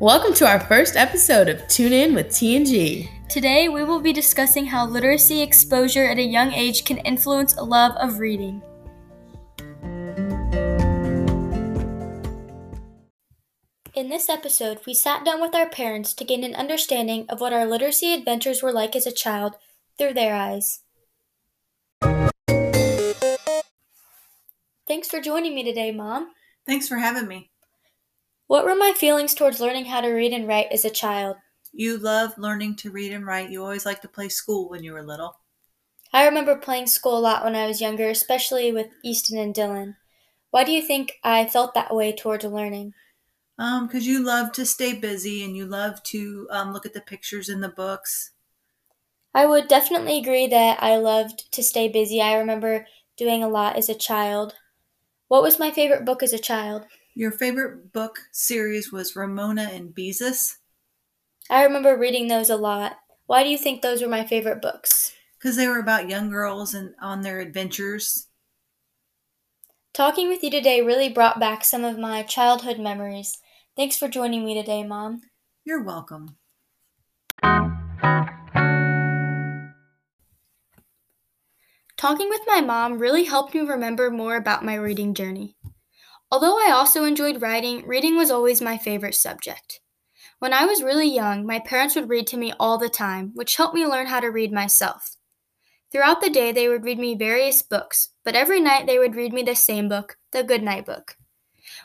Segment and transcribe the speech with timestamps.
[0.00, 3.08] Welcome to our first episode of Tune In with TNG.
[3.30, 7.64] Today, we will be discussing how literacy exposure at a young age can influence a
[7.64, 8.60] love of reading.
[13.94, 17.54] In this episode, we sat down with our parents to gain an understanding of what
[17.54, 19.54] our literacy adventures were like as a child
[19.96, 20.82] through their eyes.
[24.86, 26.32] Thanks for joining me today, Mom.
[26.66, 27.50] Thanks for having me.
[28.48, 31.36] What were my feelings towards learning how to read and write as a child?
[31.72, 33.50] You love learning to read and write.
[33.50, 35.38] You always liked to play school when you were little.
[36.12, 39.94] I remember playing school a lot when I was younger, especially with Easton and Dylan.
[40.50, 42.94] Why do you think I felt that way towards learning?
[43.58, 47.00] Um, because you love to stay busy and you love to um, look at the
[47.02, 48.32] pictures in the books.
[49.32, 52.20] I would definitely agree that I loved to stay busy.
[52.20, 54.56] I remember doing a lot as a child.
[55.28, 56.86] What was my favorite book as a child?
[57.18, 60.56] Your favorite book series was Ramona and Beezus?
[61.48, 62.98] I remember reading those a lot.
[63.24, 65.14] Why do you think those were my favorite books?
[65.38, 68.26] Because they were about young girls and on their adventures.
[69.94, 73.38] Talking with you today really brought back some of my childhood memories.
[73.76, 75.22] Thanks for joining me today, Mom.
[75.64, 76.36] You're welcome.
[81.96, 85.55] Talking with my mom really helped me remember more about my reading journey.
[86.30, 89.80] Although I also enjoyed writing, reading was always my favorite subject.
[90.38, 93.56] When I was really young, my parents would read to me all the time, which
[93.56, 95.16] helped me learn how to read myself.
[95.92, 99.32] Throughout the day, they would read me various books, but every night they would read
[99.32, 101.16] me the same book, the Goodnight Book.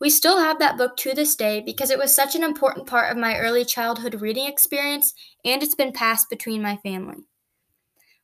[0.00, 3.10] We still have that book to this day because it was such an important part
[3.10, 7.24] of my early childhood reading experience and it's been passed between my family.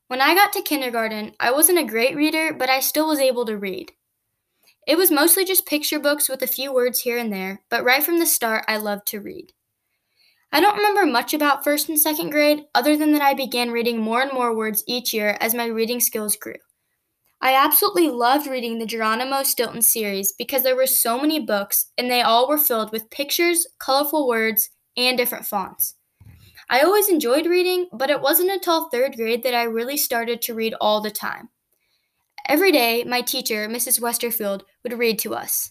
[0.09, 3.47] When I got to kindergarten, I wasn't a great reader, but I still was able
[3.47, 3.93] to read.
[4.87, 8.03] It was mostly just picture books with a few words here and there, but right
[8.03, 9.53] from the start, I loved to read.
[10.53, 13.99] I don't remember much about first and second grade, other than that I began reading
[14.01, 16.57] more and more words each year as my reading skills grew.
[17.41, 22.11] I absolutely loved reading the Geronimo Stilton series because there were so many books and
[22.11, 25.95] they all were filled with pictures, colorful words, and different fonts.
[26.69, 30.55] I always enjoyed reading, but it wasn't until third grade that I really started to
[30.55, 31.49] read all the time.
[32.51, 34.01] Every day, my teacher, Mrs.
[34.01, 35.71] Westerfield, would read to us.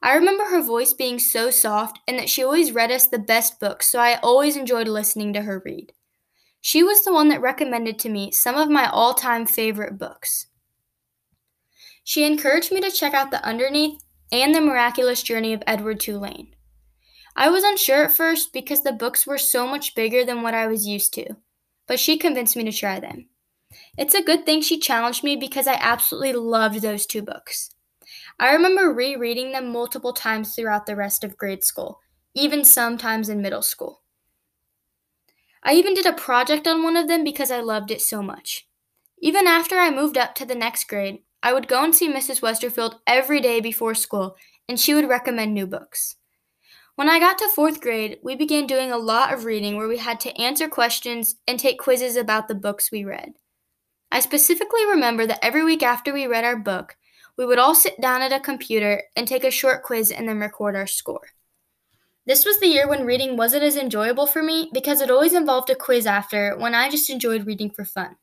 [0.00, 3.58] I remember her voice being so soft and that she always read us the best
[3.58, 5.92] books, so I always enjoyed listening to her read.
[6.60, 10.46] She was the one that recommended to me some of my all time favorite books.
[12.04, 14.00] She encouraged me to check out The Underneath
[14.30, 16.54] and The Miraculous Journey of Edward Tulane.
[17.34, 20.68] I was unsure at first because the books were so much bigger than what I
[20.68, 21.34] was used to,
[21.88, 23.26] but she convinced me to try them.
[23.96, 27.70] It's a good thing she challenged me because I absolutely loved those two books.
[28.38, 32.00] I remember rereading them multiple times throughout the rest of grade school,
[32.34, 34.02] even sometimes in middle school.
[35.62, 38.66] I even did a project on one of them because I loved it so much.
[39.20, 42.40] Even after I moved up to the next grade, I would go and see Mrs.
[42.40, 44.36] Westerfield every day before school,
[44.68, 46.16] and she would recommend new books.
[46.96, 49.98] When I got to fourth grade, we began doing a lot of reading where we
[49.98, 53.32] had to answer questions and take quizzes about the books we read.
[54.12, 56.96] I specifically remember that every week after we read our book,
[57.38, 60.38] we would all sit down at a computer and take a short quiz and then
[60.38, 61.28] record our score.
[62.26, 65.70] This was the year when reading wasn't as enjoyable for me because it always involved
[65.70, 68.16] a quiz after when I just enjoyed reading for fun.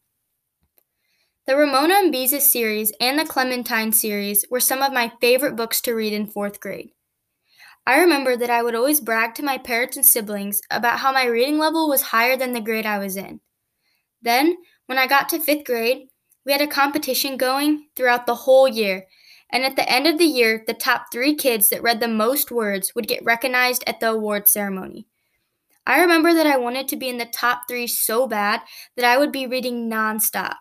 [1.47, 5.81] The Ramona and Beezus series and the Clementine series were some of my favorite books
[5.81, 6.91] to read in fourth grade.
[7.87, 11.25] I remember that I would always brag to my parents and siblings about how my
[11.25, 13.39] reading level was higher than the grade I was in.
[14.21, 14.57] Then,
[14.89, 16.07] when I got to fifth grade,
[16.47, 19.05] we had a competition going throughout the whole year,
[19.51, 22.49] and at the end of the year, the top three kids that read the most
[22.49, 25.05] words would get recognized at the award ceremony.
[25.85, 28.61] I remember that I wanted to be in the top three so bad
[28.95, 30.55] that I would be reading nonstop.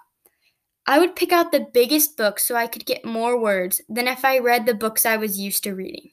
[0.86, 4.26] I would pick out the biggest books so I could get more words than if
[4.26, 6.10] I read the books I was used to reading.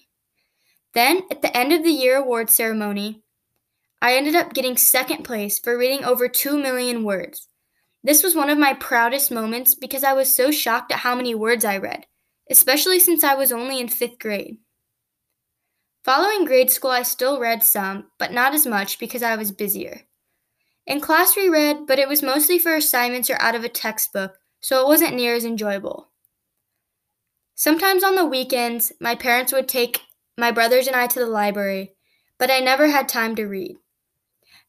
[0.94, 3.24] Then, at the end of the year award ceremony,
[4.02, 7.50] I ended up getting second place for reading over 2 million words.
[8.06, 11.34] This was one of my proudest moments because I was so shocked at how many
[11.34, 12.06] words I read,
[12.52, 14.60] especially since I was only in fifth grade.
[16.04, 20.02] Following grade school, I still read some, but not as much because I was busier.
[20.86, 24.38] In class, we read, but it was mostly for assignments or out of a textbook,
[24.60, 26.12] so it wasn't near as enjoyable.
[27.56, 30.02] Sometimes on the weekends, my parents would take
[30.38, 31.96] my brothers and I to the library,
[32.38, 33.78] but I never had time to read.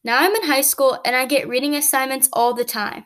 [0.03, 3.05] Now I'm in high school and I get reading assignments all the time.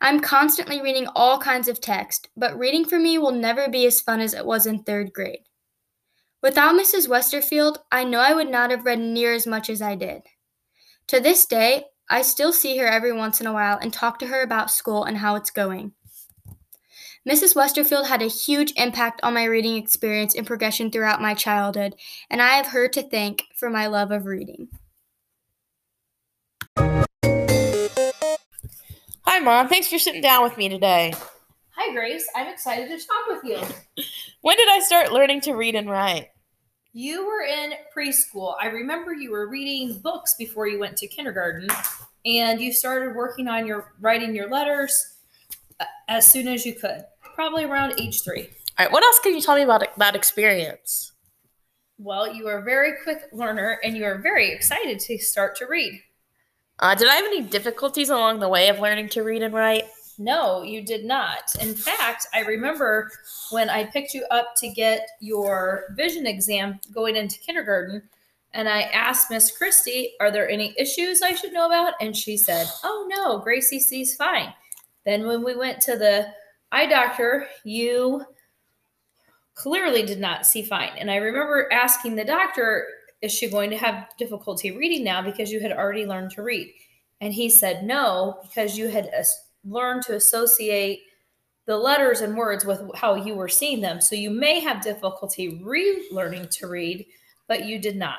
[0.00, 4.00] I'm constantly reading all kinds of text, but reading for me will never be as
[4.00, 5.44] fun as it was in third grade.
[6.42, 7.08] Without Mrs.
[7.08, 10.22] Westerfield, I know I would not have read near as much as I did.
[11.08, 14.26] To this day, I still see her every once in a while and talk to
[14.26, 15.92] her about school and how it's going.
[17.28, 17.56] Mrs.
[17.56, 21.96] Westerfield had a huge impact on my reading experience and progression throughout my childhood,
[22.30, 24.68] and I have her to thank for my love of reading.
[29.28, 29.68] Hi, Mom.
[29.68, 31.12] Thanks for sitting down with me today.
[31.70, 32.26] Hi, Grace.
[32.36, 34.04] I'm excited to talk with you.
[34.40, 36.28] When did I start learning to read and write?
[36.92, 38.54] You were in preschool.
[38.60, 41.68] I remember you were reading books before you went to kindergarten,
[42.24, 45.16] and you started working on your writing your letters
[45.80, 48.48] uh, as soon as you could, probably around age three.
[48.78, 51.12] All right, what else can you tell me about that experience?
[51.98, 55.66] Well, you are a very quick learner, and you are very excited to start to
[55.66, 56.00] read.
[56.78, 59.84] Uh, did I have any difficulties along the way of learning to read and write?
[60.18, 61.54] No, you did not.
[61.60, 63.10] In fact, I remember
[63.50, 68.02] when I picked you up to get your vision exam going into kindergarten,
[68.52, 71.94] and I asked Miss Christie, Are there any issues I should know about?
[72.00, 74.52] And she said, Oh, no, Gracie sees fine.
[75.04, 76.32] Then when we went to the
[76.72, 78.24] eye doctor, you
[79.54, 80.92] clearly did not see fine.
[80.98, 82.86] And I remember asking the doctor,
[83.22, 86.72] Is she going to have difficulty reading now because you had already learned to read?
[87.20, 89.10] And he said, No, because you had
[89.64, 91.00] learned to associate
[91.66, 94.00] the letters and words with how you were seeing them.
[94.00, 97.06] So you may have difficulty relearning to read,
[97.48, 98.18] but you did not.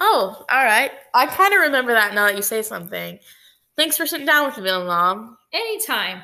[0.00, 0.92] Oh, all right.
[1.12, 3.18] I kind of remember that now that you say something.
[3.76, 5.36] Thanks for sitting down with me, Mom.
[5.52, 6.22] Anytime.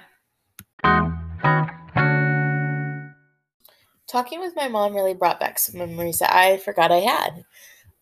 [4.14, 7.44] Talking with my mom really brought back some memories that I forgot I had.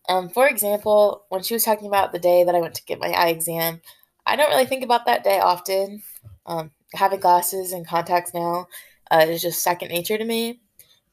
[0.07, 2.99] Um, for example, when she was talking about the day that I went to get
[2.99, 3.81] my eye exam,
[4.23, 6.03] I don't really think about that day often.
[6.45, 8.67] Um, having glasses and contacts now
[9.09, 10.59] uh, is just second nature to me.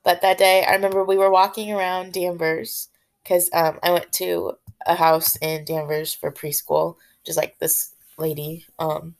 [0.04, 2.90] But that day, I remember we were walking around Danvers
[3.24, 4.52] because um, I went to
[4.84, 8.66] a house in Danvers for preschool, just like this lady.
[8.78, 9.14] Um,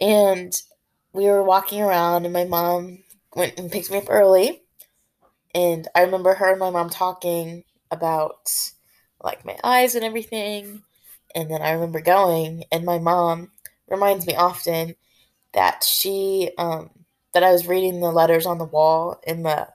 [0.00, 0.54] and
[1.12, 3.00] we were walking around, and my mom
[3.36, 4.62] went and picked me up early.
[5.58, 8.48] And I remember her and my mom talking about
[9.24, 10.84] like my eyes and everything.
[11.34, 13.50] And then I remember going, and my mom
[13.88, 14.94] reminds me often
[15.54, 16.90] that she um,
[17.34, 19.68] that I was reading the letters on the wall in the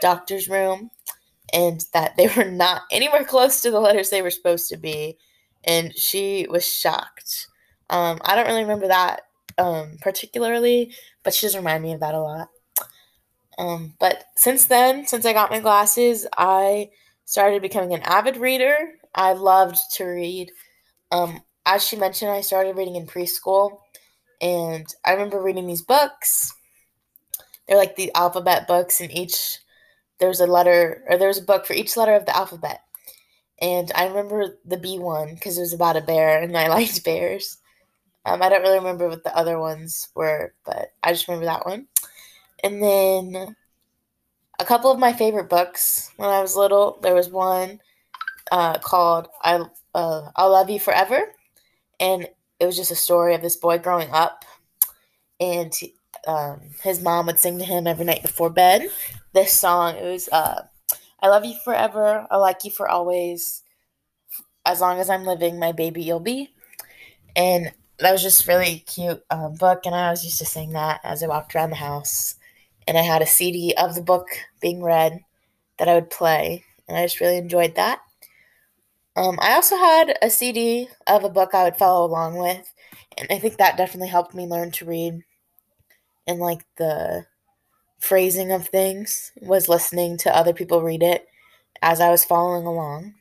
[0.00, 0.90] doctor's room,
[1.54, 5.18] and that they were not anywhere close to the letters they were supposed to be,
[5.64, 7.46] and she was shocked.
[7.90, 9.22] Um, I don't really remember that
[9.56, 10.92] um, particularly,
[11.22, 12.48] but she does remind me of that a lot.
[13.58, 16.90] Um, but since then, since I got my glasses, I
[17.24, 18.94] started becoming an avid reader.
[19.14, 20.52] I loved to read.
[21.12, 23.80] Um, as she mentioned, I started reading in preschool,
[24.40, 26.52] and I remember reading these books.
[27.68, 29.58] They're like the alphabet books, and each
[30.20, 32.82] there's a letter or there's a book for each letter of the alphabet.
[33.60, 37.04] And I remember the B one because it was about a bear, and I liked
[37.04, 37.58] bears.
[38.26, 41.66] Um, I don't really remember what the other ones were, but I just remember that
[41.66, 41.88] one.
[42.62, 43.56] And then
[44.58, 46.98] a couple of my favorite books when I was little.
[47.02, 47.80] There was one
[48.50, 49.64] uh, called "I
[49.94, 51.34] uh, I'll Love You Forever,"
[52.00, 52.28] and
[52.60, 54.44] it was just a story of this boy growing up,
[55.40, 55.72] and
[56.26, 58.88] um, his mom would sing to him every night before bed.
[59.32, 60.62] This song it was uh,
[61.20, 63.62] "I love you forever, I like you for always,
[64.66, 66.50] as long as I'm living, my baby you'll be,"
[67.36, 71.00] and that was just really cute um, book, and I was used to sing that
[71.04, 72.36] as I walked around the house.
[72.88, 74.28] And I had a CD of the book
[74.62, 75.20] being read
[75.78, 78.00] that I would play, and I just really enjoyed that.
[79.16, 82.72] Um, I also had a CD of a book I would follow along with,
[83.18, 85.24] and I think that definitely helped me learn to read.
[86.26, 87.26] And like the
[88.00, 91.28] phrasing of things was listening to other people read it
[91.82, 93.14] as I was following along.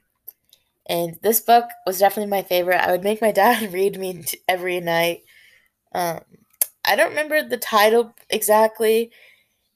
[0.87, 2.81] And this book was definitely my favorite.
[2.81, 5.23] I would make my dad read me every night.
[5.93, 6.21] Um,
[6.85, 9.11] I don't remember the title exactly,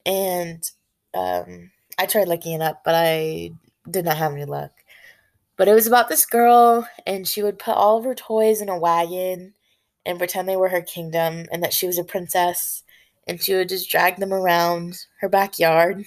[0.04, 0.68] and
[1.14, 3.50] um, I tried looking it up, but I
[3.90, 4.72] did not have any luck.
[5.56, 8.68] But it was about this girl, and she would put all of her toys in
[8.68, 9.54] a wagon
[10.04, 12.82] and pretend they were her kingdom and that she was a princess.
[13.28, 16.04] And she would just drag them around her backyard.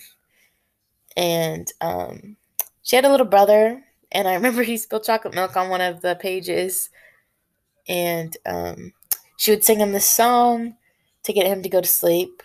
[1.15, 2.35] And um,
[2.83, 6.01] she had a little brother, and I remember he spilled chocolate milk on one of
[6.01, 6.89] the pages.
[7.87, 8.93] And um,
[9.37, 10.75] she would sing him this song
[11.23, 12.43] to get him to go to sleep.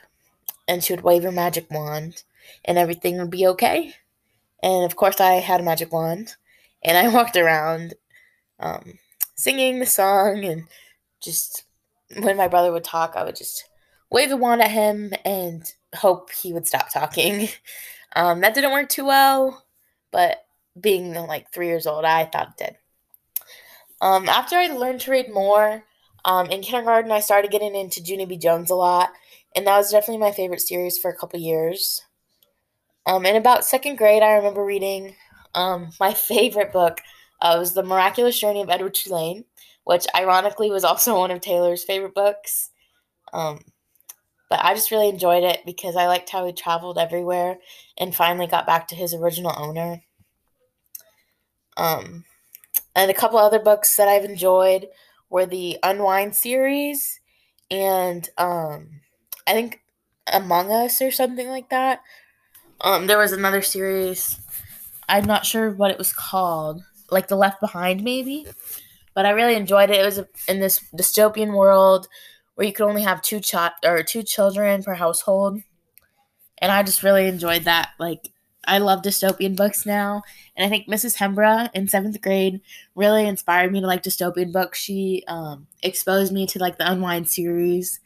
[0.71, 2.23] And she would wave her magic wand,
[2.65, 3.95] and everything would be okay.
[4.62, 6.37] And of course, I had a magic wand
[6.83, 7.95] and I walked around
[8.59, 8.99] um,
[9.35, 10.65] singing the song and
[11.23, 11.65] just
[12.19, 13.69] when my brother would talk, I would just
[14.11, 17.49] wave the wand at him and hope he would stop talking.
[18.17, 19.65] Um, that didn't work too well,
[20.11, 20.45] but
[20.81, 22.77] being like three years old, I thought it did.
[24.00, 25.85] Um, after I learned to read more,
[26.25, 28.37] um, in kindergarten, I started getting into Junie B.
[28.37, 29.11] Jones a lot,
[29.54, 32.02] and that was definitely my favorite series for a couple years.
[33.07, 35.16] Um, in about second grade, I remember reading
[35.54, 37.00] um, my favorite book
[37.40, 39.45] uh, was The Miraculous Journey of Edward Tulane,
[39.85, 42.71] which ironically was also one of Taylor's favorite books.
[43.33, 43.61] Um,
[44.49, 47.59] but I just really enjoyed it because I liked how he traveled everywhere
[47.97, 50.02] and finally got back to his original owner.
[51.76, 52.25] Um,
[52.97, 54.88] and a couple other books that I've enjoyed
[55.30, 57.21] were the Unwind series
[57.71, 59.00] and um,
[59.50, 59.83] I think
[60.33, 62.02] Among Us or something like that.
[62.83, 64.38] Um, there was another series.
[65.09, 68.47] I'm not sure what it was called, like The Left Behind, maybe.
[69.12, 69.99] But I really enjoyed it.
[69.99, 72.07] It was in this dystopian world
[72.54, 75.61] where you could only have two ch- or two children per household,
[76.59, 77.90] and I just really enjoyed that.
[77.99, 78.30] Like
[78.64, 80.23] I love dystopian books now,
[80.57, 81.16] and I think Mrs.
[81.16, 82.61] Hembra in seventh grade
[82.95, 84.78] really inspired me to like dystopian books.
[84.78, 87.99] She um, exposed me to like the Unwind series,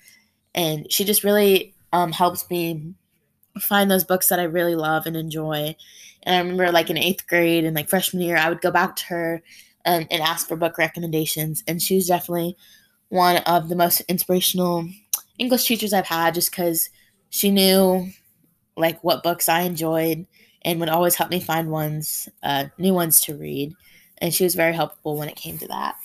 [0.54, 2.94] and she just really um, helps me
[3.60, 5.76] find those books that I really love and enjoy.
[6.24, 8.96] And I remember like in eighth grade and like freshman year, I would go back
[8.96, 9.42] to her
[9.84, 12.56] um, and ask for book recommendations, and she was definitely
[13.10, 14.88] one of the most inspirational
[15.38, 16.88] English teachers I've had, just because
[17.30, 18.08] she knew
[18.76, 20.26] like what books I enjoyed
[20.62, 23.74] and would always help me find ones, uh, new ones to read.
[24.18, 25.96] And she was very helpful when it came to that.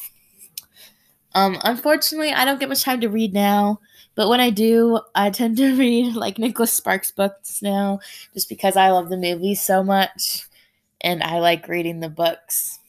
[1.36, 3.79] Um, unfortunately, I don't get much time to read now,
[4.15, 8.00] but when I do, I tend to read like Nicholas Sparks books now,
[8.33, 10.48] just because I love the movies so much,
[11.01, 12.79] and I like reading the books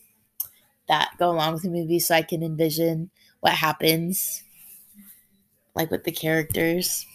[0.88, 4.42] that go along with the movie, so I can envision what happens,
[5.74, 7.06] like with the characters.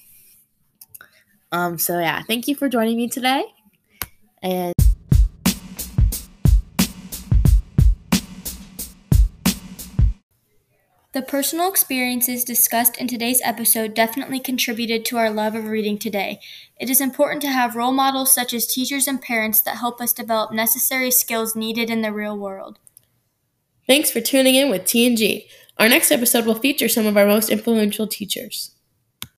[1.51, 3.43] Um, so yeah, thank you for joining me today.
[4.43, 4.74] And
[11.15, 16.41] The personal experiences discussed in today's episode definitely contributed to our love of reading today.
[16.77, 20.11] It is important to have role models such as teachers and parents that help us
[20.11, 22.79] develop necessary skills needed in the real world.
[23.87, 25.45] Thanks for tuning in with TNG.
[25.77, 28.74] Our next episode will feature some of our most influential teachers.